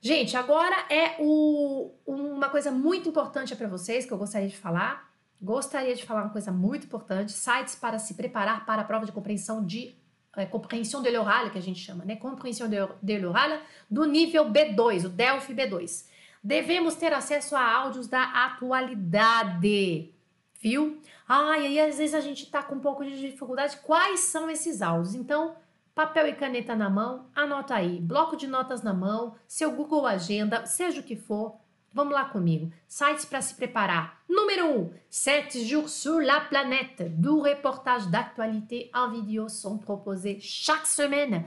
[0.00, 5.08] Gente, agora é o, uma coisa muito importante para vocês que eu gostaria de falar.
[5.40, 9.12] Gostaria de falar uma coisa muito importante: sites para se preparar para a prova de
[9.12, 10.01] compreensão de
[10.36, 12.16] é, compreensão de l'oral, que a gente chama, né?
[12.16, 16.06] Compreensão de, l'oral do nível B2, o Delphi B2.
[16.42, 20.12] Devemos ter acesso a áudios da atualidade,
[20.60, 21.00] viu?
[21.28, 23.76] Ah, e aí às vezes a gente tá com um pouco de dificuldade.
[23.78, 25.14] Quais são esses áudios?
[25.14, 25.54] Então,
[25.94, 28.00] papel e caneta na mão, anota aí.
[28.00, 31.61] Bloco de notas na mão, seu Google Agenda, seja o que for.
[31.94, 32.70] Vamos lá comigo.
[32.88, 34.22] Sites para se preparar.
[34.28, 34.90] Numéro 1.
[35.10, 37.20] 7 jours sur la planète.
[37.20, 41.44] 12 reportages d'actualité en vidéo sont proposés chaque semaine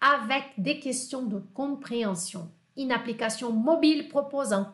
[0.00, 2.50] avec des questions de compréhension.
[2.76, 4.70] Une application mobile propose un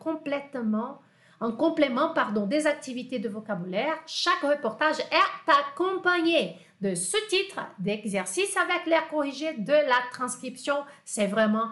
[1.41, 3.97] en complément pardon, des activités de vocabulaire.
[4.05, 10.83] Chaque reportage est accompagné de sous-titres, d'exercices avec l'air corrigé, de la transcription.
[11.03, 11.69] C'est vraiment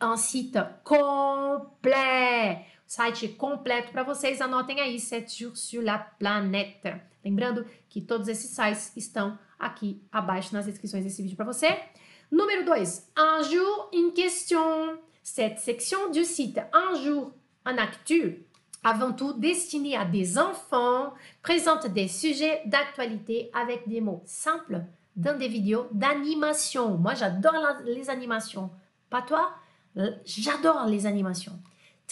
[0.00, 2.58] um site complet.
[2.92, 4.42] Site completo para vocês.
[4.42, 6.94] Anotem aí, 7 jours sur la planète.
[7.24, 11.68] Lembrando que todos esses sites estão aqui abaixo nas descrições desse vídeo para você.
[12.30, 13.12] Número 2.
[13.16, 14.98] Un jour, une question.
[15.22, 17.32] Cette section du site Un jour
[17.64, 18.44] en actu,
[18.84, 24.84] avant tout destinée à des enfants, présente des sujets d'actualité avec des mots simples
[25.16, 26.98] dans des vidéos d'animation.
[26.98, 27.54] Moi, j'adore
[27.86, 28.68] les animations.
[29.08, 29.54] Pas toi?
[30.26, 31.58] J'adore les animations.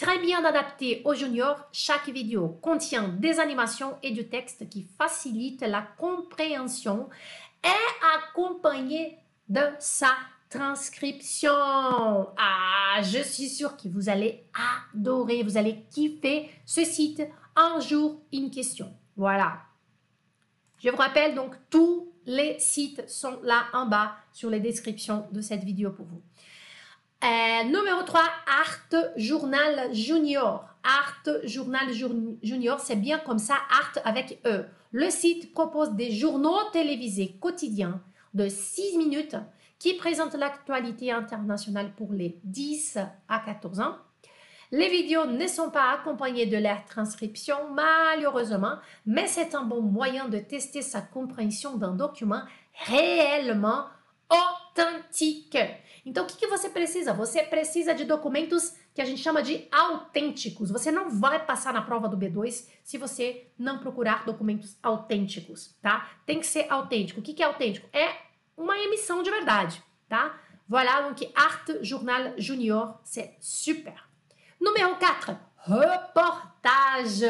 [0.01, 5.61] Très bien adapté aux juniors, chaque vidéo contient des animations et du texte qui facilitent
[5.61, 7.07] la compréhension
[7.63, 10.09] et accompagné de sa
[10.49, 11.51] transcription.
[11.53, 14.47] Ah, je suis sûre que vous allez
[14.95, 17.21] adorer, vous allez kiffer ce site.
[17.55, 18.91] Un jour, une question.
[19.15, 19.59] Voilà.
[20.79, 25.41] Je vous rappelle donc, tous les sites sont là en bas sur les descriptions de
[25.41, 26.23] cette vidéo pour vous.
[27.23, 30.65] Euh, numéro 3, Art Journal Junior.
[30.83, 31.91] Art Journal
[32.41, 34.65] Junior, c'est bien comme ça, Art avec E.
[34.91, 38.01] Le site propose des journaux télévisés quotidiens
[38.33, 39.35] de 6 minutes
[39.77, 42.97] qui présentent l'actualité internationale pour les 10
[43.29, 43.97] à 14 ans.
[44.71, 50.27] Les vidéos ne sont pas accompagnées de leur transcription, malheureusement, mais c'est un bon moyen
[50.27, 52.41] de tester sa compréhension d'un document
[52.87, 53.85] réellement
[54.29, 55.57] authentique.
[56.05, 57.13] Então, o que, que você precisa?
[57.13, 60.71] Você precisa de documentos que a gente chama de autênticos.
[60.71, 66.09] Você não vai passar na prova do B2 se você não procurar documentos autênticos, tá?
[66.25, 67.19] Tem que ser autêntico.
[67.19, 67.87] O que, que é autêntico?
[67.93, 68.15] É
[68.57, 70.39] uma emissão de verdade, tá?
[70.67, 73.93] Voilà, donc Art Journal Junior, c'est super.
[74.59, 75.35] Numéro 4,
[75.67, 77.25] reportage.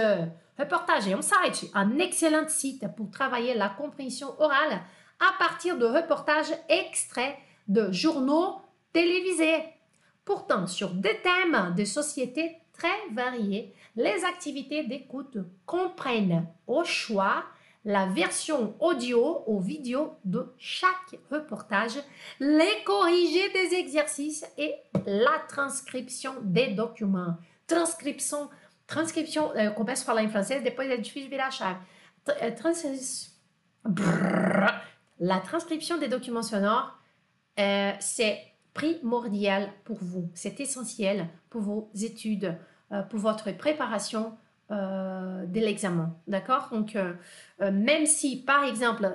[0.57, 4.81] Reportage est un site, un excellent site pour travailler la compréhension orale
[5.19, 7.35] à partir de reportages extraits
[7.67, 8.60] de journaux
[8.93, 9.63] télévisés.
[10.25, 17.43] Pourtant, sur des thèmes de société très variés, les activités d'écoute comprennent au choix
[17.83, 21.97] la version audio ou vidéo de chaque reportage,
[22.39, 24.75] les corrigés des exercices et
[25.05, 27.37] la transcription des documents.
[27.65, 28.49] Transcription,
[28.85, 31.77] transcription, euh, começo a falar em francês, depois é difícil virar a chave.
[35.19, 36.97] La transcription des documents sonores
[37.59, 42.55] euh, c'est primordial pour vous, c'est essentiel pour vos études,
[42.91, 44.33] euh, pour votre préparation
[44.71, 46.15] euh, de l'examen.
[46.27, 46.69] D'accord?
[46.71, 46.97] Donc,
[47.59, 49.05] même si, par exemple,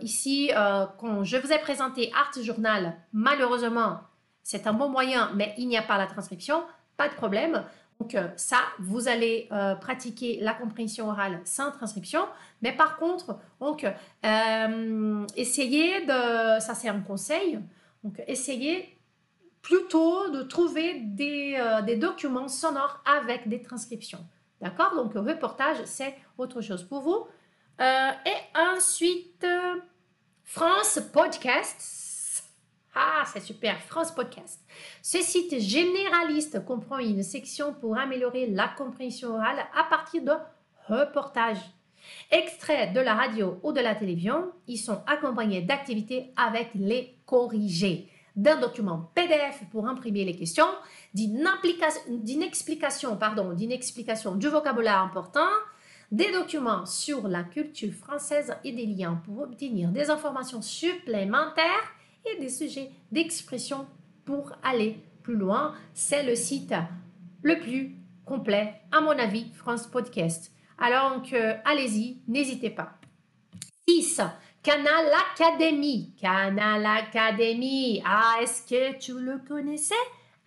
[0.00, 0.50] ici,
[0.98, 3.98] quand je vous ai présenté Art Journal, malheureusement,
[4.42, 6.62] c'est un bon moyen, mais il n'y a pas la transcription,
[6.96, 7.64] pas de problème.
[7.98, 9.48] Donc ça, vous allez
[9.80, 12.20] pratiquer la compréhension orale sans transcription.
[12.62, 13.84] Mais par contre, donc,
[15.36, 17.58] essayez de, ça c'est un conseil,
[18.06, 18.96] donc, essayez
[19.62, 24.24] plutôt de trouver des, euh, des documents sonores avec des transcriptions.
[24.60, 24.94] D'accord?
[24.94, 27.26] Donc, reportage, c'est autre chose pour vous.
[27.80, 29.80] Euh, et ensuite, euh,
[30.44, 32.44] France Podcast.
[32.94, 34.60] Ah, c'est super, France Podcast.
[35.02, 40.32] Ce site généraliste comprend une section pour améliorer la compréhension orale à partir de
[40.88, 41.58] reportages.
[42.30, 48.08] Extraits de la radio ou de la télévision, ils sont accompagnés d'activités avec les corrigés,
[48.34, 50.66] d'un document PDF pour imprimer les questions,
[51.14, 51.46] d'une
[52.42, 53.16] explication,
[53.54, 55.48] d'une explication du vocabulaire important,
[56.12, 61.92] des documents sur la culture française et des liens pour obtenir des informations supplémentaires
[62.24, 63.86] et des sujets d'expression
[64.24, 65.74] pour aller plus loin.
[65.94, 66.74] C'est le site
[67.42, 70.52] le plus complet, à mon avis, France Podcast.
[70.78, 71.22] Alors,
[71.64, 72.92] allez-y, n'hésitez pas.
[73.88, 74.20] 6.
[74.62, 76.12] Canal Academy.
[76.20, 78.02] Canal Academy.
[78.04, 79.94] Ah, est-ce que tu le connaissais?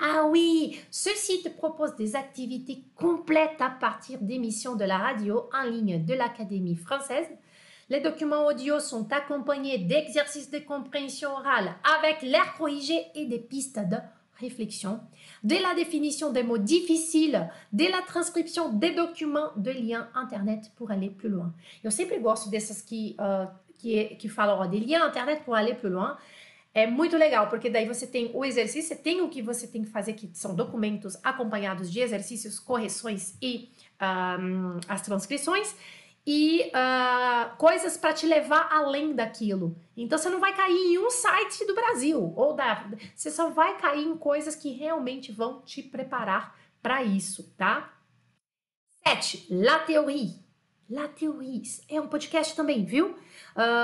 [0.01, 5.63] Ah oui, ce site propose des activités complètes à partir d'émissions de la radio en
[5.63, 7.27] ligne de l'Académie française.
[7.89, 13.80] Les documents audio sont accompagnés d'exercices de compréhension orale avec l'air corrigé et des pistes
[13.80, 13.97] de
[14.40, 15.00] réflexion.
[15.44, 20.92] Dès la définition des mots difficiles, dès la transcription des documents de liens internet pour
[20.92, 21.54] aller plus loin.
[21.84, 25.92] Eu sempre gosto dessas que, uh, que, que falam de liens internet pour aller plus
[25.92, 26.18] loin.
[26.74, 29.90] É muito legal, porque daí você tem o exercício, tem o que você tem que
[29.90, 33.70] fazer, que são documentos acompanhados de exercícios, correções e
[34.00, 35.76] um, as transcrições,
[36.32, 39.75] e uh, coisas para te levar além daquilo.
[39.97, 42.88] Então você não vai cair em um site do Brasil, ou da.
[43.15, 47.91] Você só vai cair em coisas que realmente vão te preparar para isso, tá?
[49.07, 49.47] 7.
[49.49, 50.36] La théorie.
[50.88, 51.63] La théorie.
[51.89, 53.15] É um podcast também, viu?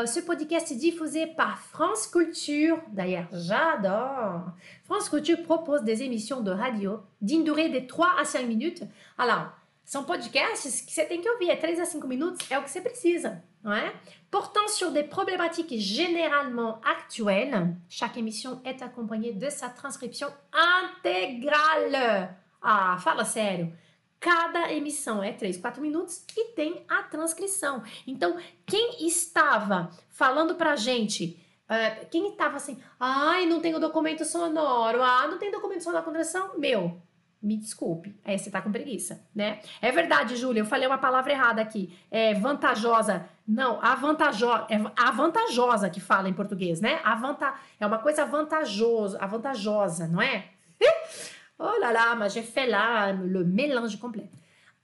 [0.05, 2.79] Ce podcast est diffusé par France Culture.
[2.89, 4.53] D'ailleurs, j'adore.
[4.83, 8.83] France Culture propose des émissions de radio d'une durée de 3 a 5 minutes.
[9.17, 9.51] Alors,
[9.86, 12.71] são podcasts que você tem que ouvir, é 3 a 5 minutos, é o que
[12.71, 13.93] você precisa, não é?
[14.31, 22.36] Portant sur des problématiques généralement actuelles, chaque émission est accompagnée de sa transcription intégrale.
[22.61, 23.71] Ah, fala sério.
[24.19, 27.83] Cada emissão é 3, 4 minutos e tem a transcrição.
[28.07, 34.25] Então, quem estava falando pra gente, uh, quem estava assim, ai, não tem o documento
[34.25, 36.99] sonoro, ah, não tem documento sonoro com transcrição, meu,
[37.45, 39.59] me desculpe, aí você tá com preguiça, né?
[39.79, 41.95] É verdade, Júlia, eu falei uma palavra errada aqui.
[42.09, 43.29] É vantajosa.
[43.47, 44.65] Não, avantajosa.
[44.69, 46.99] É avantajosa que fala em português, né?
[47.03, 50.45] Avanta, é uma coisa vantajosa, avantajosa, não é?
[51.57, 54.29] Oh là là, mas j'ai fait lá le mélange complet.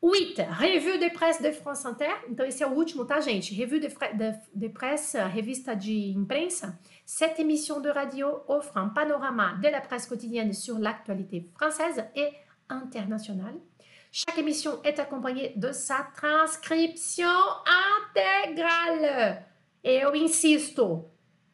[0.02, 0.42] 8.
[0.58, 2.24] Revue de presse de France Inter.
[2.28, 3.54] Então, esse é o último, tá, gente?
[3.54, 6.80] Revue de, de, de presse, revista de imprensa.
[7.06, 12.32] Cette émission de radio offre un panorama de la presse quotidienne sur l'actualité française et
[12.72, 13.60] internationale.
[14.12, 17.30] Chaque émission est acompanhée de sa transcription
[18.10, 19.46] intégrale.
[19.84, 21.06] Eu insisto,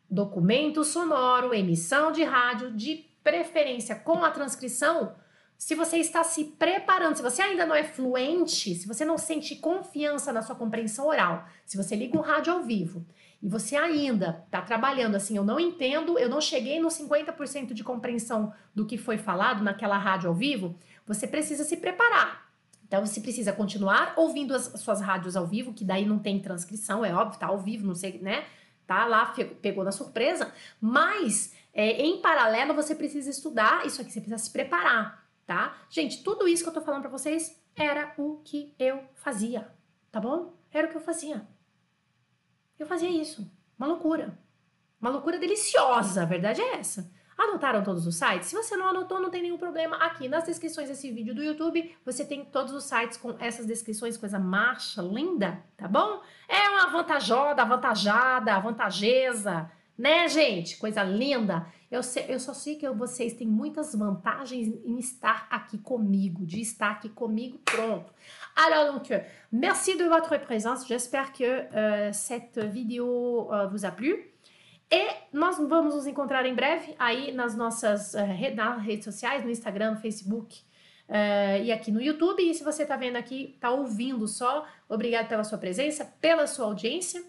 [0.09, 5.13] documento sonoro, emissão de rádio de preferência com a transcrição,
[5.57, 9.55] se você está se preparando, se você ainda não é fluente, se você não sente
[9.55, 13.05] confiança na sua compreensão oral, se você liga um rádio ao vivo
[13.41, 17.83] e você ainda está trabalhando assim, eu não entendo, eu não cheguei no 50% de
[17.83, 22.51] compreensão do que foi falado naquela rádio ao vivo, você precisa se preparar.
[22.87, 27.03] Então você precisa continuar ouvindo as suas rádios ao vivo, que daí não tem transcrição,
[27.03, 28.45] é óbvio, tá ao vivo, não sei, né?
[28.85, 34.21] Tá lá, pegou na surpresa, mas é, em paralelo, você precisa estudar isso aqui, você
[34.21, 35.75] precisa se preparar, tá?
[35.89, 39.69] Gente, tudo isso que eu tô falando para vocês era o que eu fazia,
[40.11, 40.53] tá bom?
[40.71, 41.45] Era o que eu fazia.
[42.79, 43.51] Eu fazia isso.
[43.77, 44.37] Uma loucura.
[44.99, 47.11] Uma loucura deliciosa, a verdade é essa.
[47.37, 48.47] Anotaram todos os sites?
[48.47, 49.95] Se você não anotou, não tem nenhum problema.
[49.97, 54.17] Aqui nas descrições desse vídeo do YouTube, você tem todos os sites com essas descrições,
[54.17, 56.21] coisa marcha, linda, tá bom?
[56.49, 60.77] É uma vantajosa, avantajada, avantajeza, né, gente?
[60.77, 61.67] Coisa linda.
[61.91, 66.59] Eu, sei, eu só sei que vocês têm muitas vantagens em estar aqui comigo, de
[66.59, 68.11] estar aqui comigo, pronto.
[68.55, 69.09] Alors donc,
[69.51, 70.87] merci de votre présence.
[70.87, 74.15] J'espère que uh, cette vidéo uh, vous a plu.
[74.89, 79.49] E nós vamos nos encontrar em breve aí nas nossas uh, nas redes sociais, no
[79.49, 80.61] Instagram, no Facebook
[81.09, 82.41] uh, e aqui no YouTube.
[82.41, 86.65] E se você está vendo aqui, está ouvindo só, obrigado pela sua presença, pela sua
[86.65, 87.21] audiência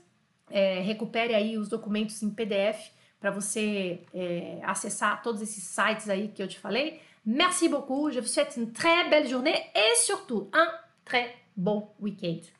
[0.51, 2.91] é, recupere aí os documentos em PDF
[3.21, 7.01] para você é, acessar todos esses sites aí que eu te falei.
[7.25, 10.69] Merci beaucoup, je vous souhaite une très belle journée et surtout un
[11.05, 12.58] très bon week-end.